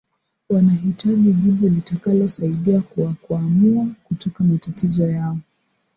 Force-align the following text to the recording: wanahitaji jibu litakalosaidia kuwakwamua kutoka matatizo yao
wanahitaji 0.49 1.33
jibu 1.33 1.67
litakalosaidia 1.67 2.81
kuwakwamua 2.81 3.87
kutoka 4.03 4.43
matatizo 4.43 5.07
yao 5.07 5.37